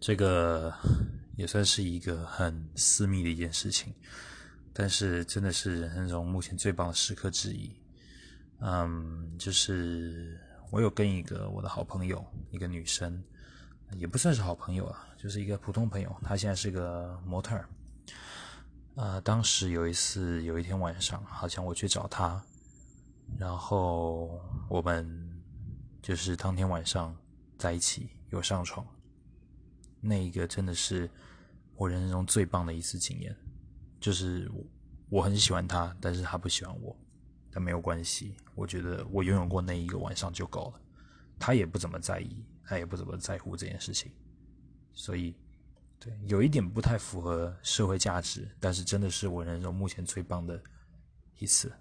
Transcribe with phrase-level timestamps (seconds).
[0.00, 0.72] 这个
[1.36, 3.92] 也算是一个很私密的一件事情，
[4.72, 7.74] 但是真的是人生中目前最棒的时刻之一。
[8.60, 10.40] 嗯，就是
[10.70, 13.22] 我有跟一个我的好朋友，一个女生，
[13.96, 17.68] 也不算是好朋友啊，就是一个普通朋友，她现在是个模特儿。
[18.96, 22.42] 呃，当时有一次，有一天晚上，好像我去找她，
[23.38, 25.06] 然后我们
[26.02, 27.16] 就是当天晚上
[27.56, 28.84] 在一起有上床，
[30.00, 31.10] 那一个真的是
[31.74, 33.36] 我人生中最棒的一次经验，
[34.00, 34.50] 就是
[35.08, 36.96] 我很喜欢他，但是他不喜欢我。
[37.50, 40.80] 但没有关系，我觉得我拥有过那一个晚上就够了。
[41.38, 44.12] 他也不怎么在意，他也不怎么在乎这件事情，
[44.92, 45.34] 所以，
[45.98, 50.62] 对，有一点不太符合社会价值，但是真的是我人生中目前最棒的
[51.38, 51.72] 一次。